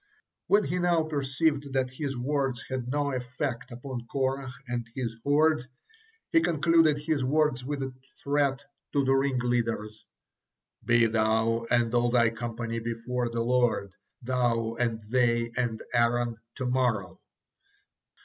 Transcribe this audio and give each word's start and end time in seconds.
When 0.47 0.63
he 0.63 0.79
now 0.79 1.03
perceived 1.03 1.73
that 1.73 1.91
his 1.91 2.17
words 2.17 2.63
had 2.67 2.87
no 2.87 3.11
effect 3.13 3.71
upon 3.71 4.07
Korah 4.07 4.51
and 4.67 4.89
his 4.95 5.15
horde, 5.23 5.67
he 6.31 6.41
concluded 6.41 6.97
his 6.97 7.23
words 7.23 7.63
with 7.63 7.83
a 7.83 7.93
treat 8.23 8.59
to 8.93 9.05
the 9.05 9.13
ring 9.13 9.37
leaders: 9.43 10.03
"Be 10.83 11.05
thou 11.05 11.67
and 11.69 11.93
all 11.93 12.09
thy 12.09 12.31
company 12.31 12.79
before 12.79 13.29
the 13.29 13.43
Lord, 13.43 13.93
thou 14.23 14.73
and 14.79 15.03
they, 15.03 15.51
and 15.55 15.83
Aaron, 15.93 16.37
to 16.55 16.65
morrow." 16.65 17.19